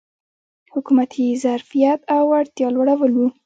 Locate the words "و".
3.15-3.19